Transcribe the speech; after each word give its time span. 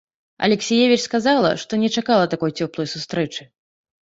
Алексіевіч 0.45 1.01
сказала, 1.09 1.51
што 1.65 1.79
не 1.83 1.91
чакала 1.99 2.25
такой 2.33 2.57
цёплай 2.59 2.91
сустрэчы. 2.95 3.41